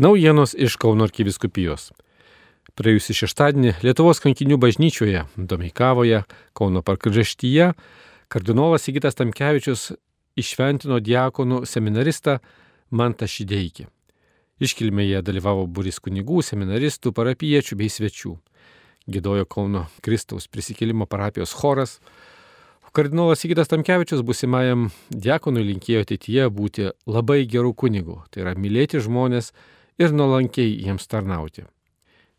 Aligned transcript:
Naujienos 0.00 0.54
iš 0.56 0.78
Kauno 0.80 1.04
arkiviskupijos. 1.04 1.90
Praėjusį 2.72 3.18
šeštadienį 3.18 3.72
Lietuvos 3.84 4.22
kankinių 4.24 4.56
bažnyčioje, 4.56 5.26
Domeikavoje, 5.36 6.22
Kauno 6.56 6.80
parkraštyje, 6.80 7.66
kardinolas 8.32 8.86
Sigitas 8.86 9.18
Tamkevičius 9.18 9.90
išventino 10.40 11.02
diakonų 11.04 11.66
seminaristą 11.68 12.38
Mantą 12.96 13.28
Šideikį. 13.28 13.84
Iškilmėje 14.64 15.20
dalyvavo 15.26 15.66
buris 15.68 16.00
kunigų, 16.00 16.40
seminaristų, 16.48 17.12
parapiečių 17.12 17.76
bei 17.76 17.92
svečių. 17.92 18.32
Gėdojo 19.04 19.44
Kauno 19.52 19.82
Kristaus 20.00 20.48
prisikėlimo 20.48 21.04
parapijos 21.12 21.52
choras. 21.52 21.98
Kardinolas 22.96 23.44
Sigitas 23.44 23.68
Tamkevičius 23.68 24.24
busimajam 24.24 24.88
diakonui 25.12 25.66
linkėjo 25.74 26.06
ateityje 26.06 26.48
būti 26.48 26.88
labai 27.04 27.42
gerų 27.44 27.74
kunigų, 27.84 28.16
tai 28.32 28.46
yra 28.46 28.56
mylėti 28.56 29.04
žmonės 29.04 29.52
ir 30.00 30.14
nuolankiai 30.16 30.78
jiems 30.80 31.08
tarnauti. 31.08 31.66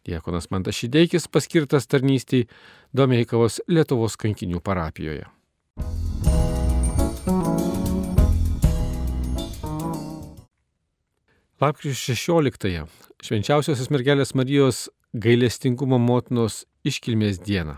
Diekonas 0.05 0.49
Mantas 0.49 0.79
Šideikis 0.81 1.27
paskirtas 1.29 1.85
tarnystėj 1.85 2.47
Domeikavos 2.97 3.59
Lietuvos 3.69 4.17
kankinių 4.17 4.61
parapijoje. 4.65 5.27
Lapkričio 11.61 12.15
16-ąją 12.17 12.87
švenčiausiosios 13.21 13.91
mergelės 13.93 14.33
Marijos 14.33 14.87
gailestingumo 15.13 15.99
motinos 16.01 16.63
iškilmės 16.81 17.37
dieną. 17.45 17.77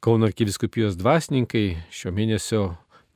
Kauno 0.00 0.30
arkiviskupijos 0.30 0.96
dvasininkai 0.96 1.66
šio 1.92 2.14
mėnesio 2.16 2.62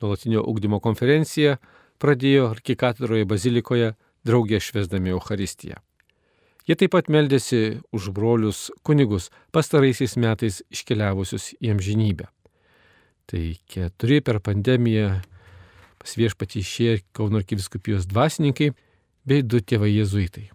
nuolatinio 0.01 0.45
ugdymo 0.45 0.77
konferenciją 0.85 1.57
pradėjo 1.97 2.51
arkikatedroje 2.53 3.25
bazilikoje 3.25 3.95
draugė 4.25 4.61
švesdami 4.61 5.17
Euharistiją. 5.17 5.81
Jie 6.69 6.75
taip 6.77 6.91
pat 6.93 7.07
meldėsi 7.09 7.79
už 7.97 8.11
brolius 8.13 8.67
kunigus 8.85 9.31
pastaraisiais 9.49 10.13
metais 10.21 10.59
iškeliavusius 10.69 11.55
į 11.57 11.71
amžinybę. 11.73 12.27
Tai 13.25 13.41
keturi 13.73 14.19
per 14.21 14.37
pandemiją 14.45 15.15
pas 15.97 16.13
viešpatį 16.13 16.61
išėję 16.61 16.99
Kauno 17.17 17.41
arkiviskupijos 17.41 18.05
dvasininkai 18.11 18.69
bei 19.25 19.41
du 19.41 19.63
tėvai 19.65 19.89
jėzuitai. 19.95 20.45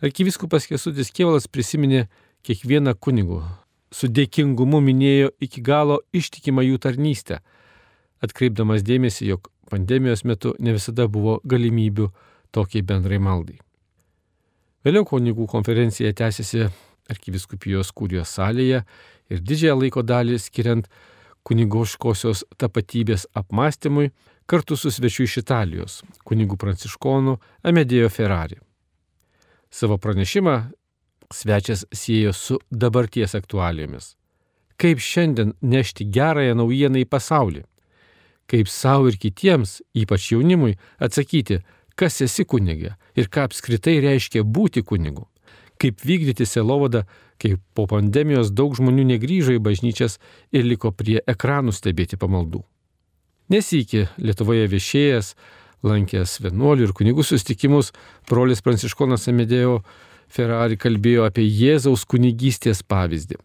Arkiviskupas 0.00 0.70
Kesutis 0.70 1.12
Kievalas 1.12 1.50
prisiminė 1.52 2.06
kiekvieną 2.48 2.96
kunigų, 2.96 3.42
su 3.92 4.08
dėkingumu 4.08 4.80
minėjo 4.88 5.34
iki 5.36 5.60
galo 5.60 6.00
ištikimą 6.16 6.64
jų 6.64 6.80
tarnystę, 6.80 7.42
atkreipdamas 8.24 8.88
dėmesį, 8.88 9.28
jog 9.34 9.52
pandemijos 9.68 10.24
metu 10.24 10.56
ne 10.58 10.76
visada 10.80 11.08
buvo 11.12 11.42
galimybių 11.44 12.08
tokiai 12.56 12.84
bendrai 12.88 13.20
maldai. 13.20 13.60
Vėliau 14.86 15.02
kunigų 15.02 15.48
konferencija 15.50 16.12
tęsiasi 16.14 16.68
arkiviskupijos 17.10 17.88
kūrijos 17.90 18.36
salėje 18.36 18.84
ir 19.34 19.40
didžiąją 19.42 19.80
laiko 19.80 20.04
dalį 20.06 20.38
skiriant 20.38 20.86
kunigoškosios 21.46 22.44
tapatybės 22.54 23.24
apmąstymui 23.34 24.12
kartu 24.46 24.78
su 24.78 24.92
svečiu 24.94 25.26
iš 25.26 25.40
Italijos, 25.42 25.96
kunigų 26.22 26.54
pranciškonu 26.62 27.34
Amedėjo 27.66 28.12
Ferrari. 28.14 28.60
Savo 29.74 29.98
pranešimą 29.98 30.54
svečias 31.34 31.82
siejo 31.90 32.30
su 32.32 32.60
dabarties 32.70 33.34
aktualijomis. 33.34 34.12
Kaip 34.78 35.02
šiandien 35.02 35.56
nešti 35.66 36.06
gerąją 36.14 36.54
naujieną 36.62 37.02
į 37.02 37.08
pasaulį? 37.10 37.64
Kaip 38.46 38.70
savo 38.70 39.10
ir 39.10 39.18
kitiems, 39.18 39.80
ypač 39.98 40.30
jaunimui, 40.30 40.76
atsakyti, 41.02 41.64
kas 41.96 42.20
esi 42.24 42.44
kunigė 42.44 42.94
ir 43.16 43.28
ką 43.32 43.48
apskritai 43.48 43.98
reiškia 44.04 44.44
būti 44.44 44.84
kunigu. 44.84 45.26
Kaip 45.76 46.00
vykdyti 46.08 46.46
selovadą, 46.48 47.04
kai 47.40 47.56
po 47.76 47.84
pandemijos 47.90 48.52
daug 48.52 48.76
žmonių 48.76 49.04
negryžo 49.10 49.56
į 49.56 49.60
bažnyčias 49.64 50.16
ir 50.52 50.64
liko 50.64 50.92
prie 50.92 51.18
ekranų 51.28 51.74
stebėti 51.76 52.16
pamaldų. 52.20 52.62
Nesikį 53.52 54.06
Lietuvoje 54.18 54.66
viešėjas, 54.72 55.34
lankęs 55.86 56.40
vienuolių 56.42 56.88
ir 56.88 56.94
kunigų 56.96 57.24
sustikimus, 57.26 57.92
brolis 58.28 58.62
Pranciškonas 58.64 59.28
Amedėjo 59.30 59.82
Ferrari 60.32 60.78
kalbėjo 60.80 61.26
apie 61.28 61.44
Jėzaus 61.46 62.04
kunigystės 62.08 62.82
pavyzdį, 62.82 63.38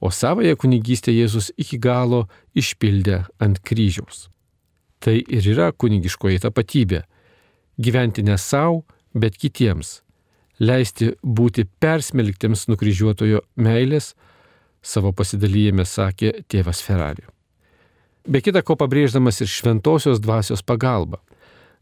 o 0.00 0.10
savoje 0.12 0.56
kunigystę 0.60 1.14
Jėzus 1.14 1.52
iki 1.56 1.78
galo 1.80 2.26
išpildė 2.54 3.24
ant 3.40 3.62
kryžiaus. 3.64 4.26
Tai 5.00 5.16
ir 5.16 5.48
yra 5.54 5.70
kunigiškoji 5.72 6.42
tapatybė- 6.44 7.04
gyventi 7.78 8.22
ne 8.22 8.38
savo, 8.38 8.84
bet 9.14 9.36
kitiems, 9.40 10.00
leisti 10.58 11.12
būti 11.22 11.66
persmelktiems 11.80 12.66
nukryžiuotojo 12.70 13.42
meilės, 13.60 14.14
savo 14.82 15.12
pasidalyjime 15.12 15.84
sakė 15.84 16.32
tėvas 16.48 16.82
Ferrari. 16.84 17.26
Be 18.26 18.40
kita 18.42 18.62
ko 18.66 18.74
pabrėždamas 18.78 19.38
ir 19.42 19.50
šventosios 19.50 20.20
dvasios 20.22 20.62
pagalbą. 20.66 21.20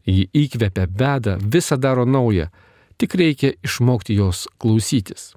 Ji 0.05 0.27
įkvepia 0.37 0.85
bedą, 0.85 1.39
visą 1.41 1.77
daro 1.81 2.05
naują, 2.05 2.51
tik 3.01 3.15
reikia 3.17 3.55
išmokti 3.65 4.13
jos 4.19 4.45
klausytis. 4.61 5.33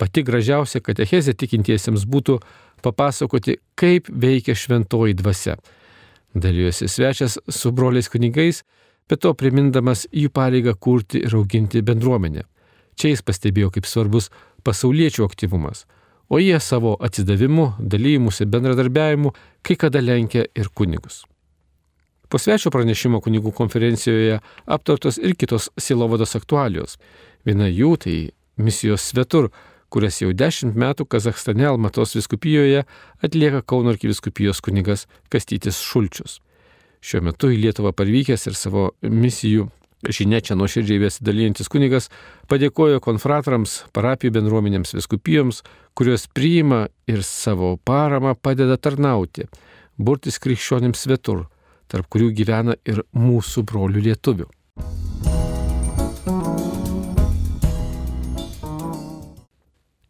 Pati 0.00 0.24
gražiausia 0.26 0.80
katechezė 0.82 1.36
tikintiesiems 1.38 2.06
būtų 2.08 2.40
papasakoti, 2.82 3.58
kaip 3.78 4.08
veikia 4.10 4.56
šventoji 4.56 5.14
dvasia. 5.20 5.58
Dalyjosi 6.34 6.88
svečias 6.88 7.38
su 7.48 7.70
broliais 7.70 8.08
kunigais, 8.08 8.64
bet 9.10 9.24
to 9.24 9.32
primindamas 9.34 10.06
jų 10.14 10.30
pareigą 10.34 10.76
kurti 10.78 11.24
ir 11.26 11.34
auginti 11.34 11.82
bendruomenę. 11.82 12.46
Čia 12.94 13.14
jis 13.14 13.24
pastebėjo, 13.26 13.72
kaip 13.74 13.88
svarbus 13.88 14.30
pasauliečių 14.66 15.24
aktyvumas, 15.26 15.86
o 16.30 16.38
jie 16.38 16.58
savo 16.62 16.94
atsidavimu, 17.02 17.72
dalymusi, 17.80 18.46
bendradarbiavimu 18.46 19.32
kai 19.66 19.76
kada 19.76 20.02
lenkia 20.04 20.46
ir 20.54 20.70
kunigus. 20.74 21.24
Po 22.30 22.38
svečio 22.38 22.70
pranešimo 22.70 23.18
kunigų 23.24 23.50
konferencijoje 23.56 24.36
aptartos 24.70 25.18
ir 25.18 25.34
kitos 25.34 25.66
silovados 25.74 26.36
aktualijos. 26.38 26.94
Viena 27.42 27.66
jų 27.66 27.96
tai 28.04 28.18
misijos 28.60 29.08
svetur, 29.10 29.48
kurias 29.90 30.20
jau 30.22 30.30
dešimt 30.30 30.78
metų 30.78 31.08
Kazakstane 31.10 31.66
Almatos 31.66 32.14
viskupijoje 32.14 32.84
atlieka 33.26 33.64
Kauno 33.66 33.90
arkiviskupijos 33.90 34.62
kunigas 34.62 35.08
Kastytis 35.32 35.82
Šulčius. 35.82 36.38
Šiuo 37.00 37.22
metu 37.24 37.48
į 37.48 37.60
Lietuvą 37.62 37.94
parvykęs 37.96 38.46
ir 38.50 38.56
savo 38.58 38.90
misijų 39.00 39.70
žinia 40.08 40.40
čia 40.44 40.56
nuoširdžiai 40.56 41.00
besidalyjantis 41.02 41.68
kunigas 41.72 42.08
padėkojo 42.48 43.00
konfratrams, 43.04 43.84
parapijų 43.96 44.34
bendruomenėms 44.38 44.94
viskupijoms, 44.96 45.62
kurios 45.96 46.26
priima 46.32 46.86
ir 47.08 47.24
savo 47.26 47.74
paramą 47.84 48.34
padeda 48.36 48.76
tarnauti, 48.80 49.48
burtis 49.96 50.40
krikščionims 50.40 51.04
svetur 51.06 51.46
tarp 51.90 52.06
kurių 52.06 52.30
gyvena 52.36 52.76
ir 52.86 53.02
mūsų 53.16 53.64
brolių 53.66 54.04
lietuvių. 54.06 54.46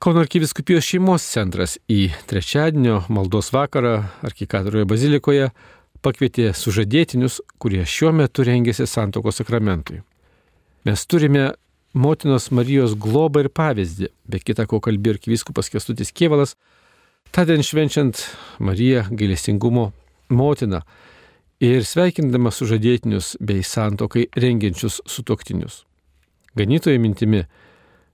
Kauno 0.00 0.22
arkiviskupijos 0.24 0.86
šeimos 0.88 1.24
centras 1.28 1.74
į 1.92 2.06
trečiadienio 2.28 3.02
maldos 3.12 3.50
vakarą 3.52 3.98
arkikatoroje 4.24 4.88
bazilikoje 4.88 5.50
pakvietė 6.02 6.50
sužadėtinius, 6.56 7.40
kurie 7.60 7.84
šiuo 7.86 8.12
metu 8.16 8.44
rengėsi 8.46 8.86
santokos 8.88 9.40
sakramentui. 9.40 10.00
Mes 10.88 11.04
turime 11.06 11.52
motinos 11.92 12.50
Marijos 12.50 12.96
globą 12.96 13.44
ir 13.44 13.50
pavyzdį, 13.52 14.10
be 14.28 14.40
kita 14.40 14.66
ko 14.70 14.80
kalbėjo 14.80 15.18
arkivyskupas 15.18 15.68
Kestutis 15.72 16.12
Kievalas, 16.12 16.56
tądien 17.34 17.64
švenčiant 17.66 18.24
Mariją 18.58 19.04
gailestingumo 19.10 19.90
motiną, 20.30 20.80
ir 21.60 21.84
sveikindamas 21.84 22.56
sužadėtinius 22.60 23.34
bei 23.44 23.64
santokai 23.66 24.28
rengiančius 24.32 25.00
sutoktinius. 25.06 25.84
Ganytoje 26.56 26.98
mintimi 26.98 27.44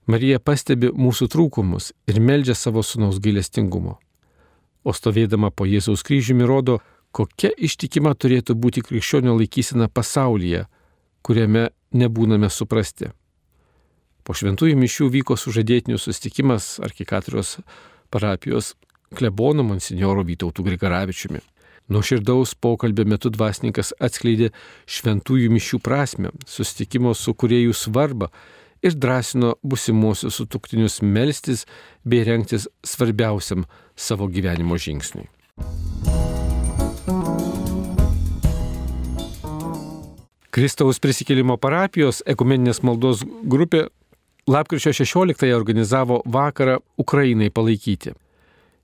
Marija 0.07 0.41
pastebi 0.43 0.91
mūsų 0.91 1.31
trūkumus 1.31 1.93
ir 2.11 2.21
meldžia 2.21 2.55
savo 2.55 2.83
sunaus 2.83 3.21
gailestingumo. 3.23 3.97
O 4.87 4.93
stovėdama 4.95 5.51
po 5.51 5.67
Jėzaus 5.67 6.05
kryžiumi 6.07 6.47
rodo, 6.47 6.81
kokia 7.17 7.53
ištikima 7.57 8.13
turėtų 8.13 8.57
būti 8.61 8.83
krikščionio 8.85 9.37
laikysena 9.39 9.89
pasaulyje, 9.89 10.67
kuriame 11.25 11.71
nebūname 11.97 12.51
suprasti. 12.53 13.09
Po 14.27 14.35
šventųjų 14.37 14.77
mišių 14.77 15.09
vyko 15.15 15.37
sužadėtinių 15.39 16.01
sustikimas 16.03 16.77
arkikatrijos 16.83 17.61
parapijos 18.13 18.75
klebono 19.17 19.65
monsinjoro 19.65 20.25
Vytautų 20.27 20.65
Grigaravičiumi. 20.67 21.41
Nuoširdaus 21.95 22.57
pokalbio 22.59 23.07
metu 23.07 23.31
dvasininkas 23.31 23.93
atskleidė 24.03 24.51
šventųjų 24.91 25.53
mišių 25.55 25.79
prasme, 25.87 26.33
susitikimo 26.43 27.15
su 27.15 27.33
kuriejų 27.39 27.77
svarbą 27.79 28.33
ir 28.83 28.99
drąsino 28.99 29.55
busimuosius 29.63 30.41
sutuktinius 30.43 30.99
melstis 31.07 31.65
bei 32.05 32.27
renktis 32.27 32.67
svarbiausiam 32.83 33.65
savo 33.95 34.27
gyvenimo 34.27 34.77
žingsniui. 34.77 35.31
Kristaus 40.57 40.97
prisikėlimo 41.05 41.59
parapijos 41.61 42.23
ekumeninės 42.33 42.79
maldos 42.81 43.21
grupė 43.53 43.83
lapkričio 44.49 44.95
16 44.97 45.51
organizavo 45.53 46.23
vakarą 46.25 46.79
Ukrainai 46.97 47.51
palaikyti. 47.53 48.15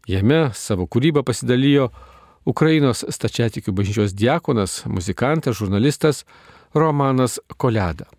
Jame 0.05 0.43
savo 0.53 0.85
kūrybą 0.85 1.23
pasidalijo 1.25 1.89
Ukrainos 2.45 3.07
stačiatikių 3.17 3.73
bažnyčios 3.73 4.13
diakonas, 4.13 4.83
muzikantas, 4.85 5.57
žurnalistas 5.63 6.27
Romanas 6.77 7.39
Koleda. 7.57 8.11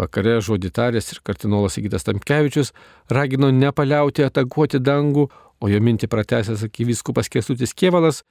Vakare 0.00 0.38
žodį 0.40 0.72
tarės 0.72 1.12
ir 1.12 1.20
kardinolas 1.20 1.76
Įgytas 1.76 2.08
Tamkevičius 2.08 2.72
ragino 3.12 3.52
nepaliauti 3.52 4.24
atakuoti 4.24 4.80
dangų, 4.80 5.28
o 5.60 5.68
jo 5.68 5.84
mintį 5.84 6.08
pratęsęs 6.08 6.64
akivyskupas 6.64 7.28
Kesutis 7.28 7.76
Kievalas 7.76 8.24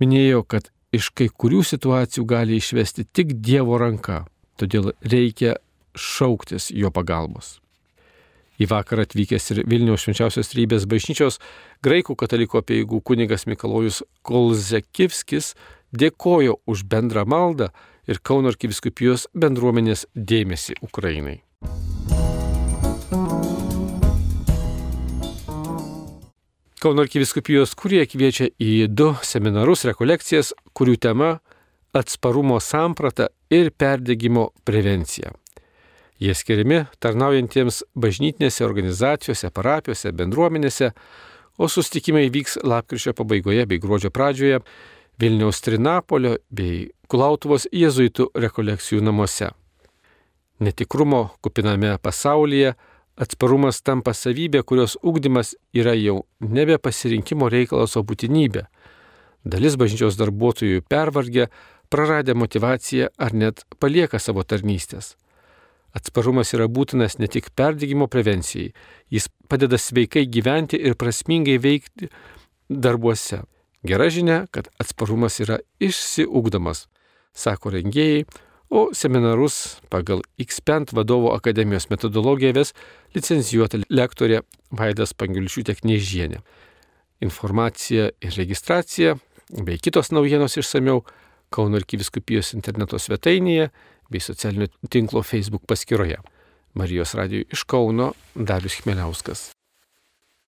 minėjo, 0.00 0.46
kad 0.48 0.72
iš 0.92 1.10
kai 1.16 1.28
kurių 1.28 1.62
situacijų 1.66 2.24
gali 2.28 2.58
išvesti 2.60 3.06
tik 3.08 3.34
Dievo 3.40 3.78
ranka, 3.80 4.22
todėl 4.60 4.92
reikia 5.02 5.56
šauktis 5.98 6.70
jo 6.70 6.92
pagalbos. 6.94 7.58
Į 8.60 8.68
vakarą 8.70 9.06
atvykęs 9.06 9.48
ir 9.54 9.62
Vilniaus 9.66 10.04
švenčiausios 10.04 10.52
trybės 10.52 10.84
bažnyčios 10.86 11.40
graikų 11.82 12.14
katalikų 12.20 12.60
apieigų 12.60 13.00
kunigas 13.02 13.48
Mikalojus 13.48 14.02
Kolzekivskis 14.28 15.54
dėkojo 15.96 16.60
už 16.68 16.84
bendrą 16.88 17.24
maldą 17.26 17.72
ir 18.06 18.20
Kauno 18.22 18.52
arkiviskupijos 18.52 19.28
bendruomenės 19.34 20.06
dėmesį 20.14 20.78
Ukrainai. 20.84 21.40
Kauno 26.82 27.04
arkiviskupijos 27.04 27.76
kurie 27.78 28.02
kviečia 28.10 28.48
į 28.58 28.88
du 28.90 29.12
seminarus 29.22 29.84
rekolekcijas, 29.86 30.48
kurių 30.74 30.96
tema- 30.98 31.28
atsparumo 32.00 32.56
samprata 32.58 33.28
ir 33.50 33.70
perdėgymo 33.70 34.48
prevencija. 34.64 35.30
Jie 36.18 36.34
skiriami 36.34 36.88
tarnaujantiems 36.98 37.84
bažnytinėse 37.94 38.64
organizacijose, 38.66 39.50
parapijose, 39.50 40.10
bendruomenėse, 40.10 40.90
o 41.58 41.68
sustikimai 41.68 42.28
vyks 42.30 42.58
lapkričio 42.64 43.12
pabaigoje 43.14 43.64
bei 43.66 43.78
gruodžio 43.78 44.10
pradžioje 44.10 44.60
Vilniaus 45.20 45.60
Trinapolio 45.60 46.38
bei 46.50 46.90
Kulautuvos 47.06 47.68
jėzuitų 47.70 48.32
rekolekcijų 48.34 49.02
namuose. 49.02 49.52
Netikrumo 50.58 51.30
kupiname 51.40 51.98
pasaulyje 51.98 52.74
Atsparumas 53.20 53.82
tampa 53.84 54.14
savybė, 54.16 54.62
kurios 54.64 54.96
ugdymas 55.04 55.52
yra 55.76 55.92
jau 55.98 56.22
nebe 56.40 56.78
pasirinkimo 56.80 57.50
reikalas, 57.52 57.96
o 57.96 58.02
būtinybė. 58.02 58.64
Dalis 59.44 59.76
bažnyčios 59.76 60.16
darbuotojų 60.16 60.84
pervargę, 60.88 61.48
praradę 61.92 62.34
motivaciją 62.34 63.10
ar 63.18 63.34
net 63.36 63.66
palieka 63.78 64.18
savo 64.22 64.44
tarnystės. 64.48 65.16
Atsparumas 65.92 66.54
yra 66.56 66.70
būtinas 66.72 67.18
ne 67.20 67.28
tik 67.28 67.50
perdygimo 67.52 68.06
prevencijai, 68.08 68.70
jis 69.12 69.28
padeda 69.48 69.76
sveikai 69.76 70.24
gyventi 70.24 70.80
ir 70.80 70.96
prasmingai 70.96 71.58
veikti 71.60 72.08
darbuose. 72.70 73.42
Gera 73.84 74.06
žinia, 74.08 74.46
kad 74.54 74.70
atsparumas 74.80 75.36
yra 75.42 75.58
išsiugdomas, 75.82 76.86
sako 77.34 77.74
rengėjai, 77.74 78.24
o 78.72 78.88
seminarus 78.96 79.80
pagal 79.92 80.22
Xpent 80.40 80.94
vadovo 80.96 81.34
akademijos 81.36 81.90
metodologiją 81.92 82.54
ves 82.56 82.72
licencijuota 83.12 83.82
lektorė 83.92 84.40
Vaidas 84.72 85.12
Pangilčiūtė 85.12 85.76
Knyžienė. 85.82 86.40
Informacija 87.20 88.08
ir 88.24 88.38
registracija 88.40 89.18
bei 89.60 89.76
kitos 89.76 90.10
naujienos 90.16 90.56
išsameu 90.56 91.04
Kauno 91.52 91.76
arkiviskupijos 91.76 92.54
interneto 92.56 92.96
svetainėje 92.96 93.68
bei 94.08 94.24
socialinio 94.24 94.72
tinklo 94.88 95.20
Facebook 95.20 95.68
paskyroje. 95.68 96.22
Marijos 96.72 97.12
radijui 97.12 97.44
iš 97.52 97.68
Kauno 97.68 98.14
Darius 98.32 98.80
Chmeliauskas. 98.80 99.51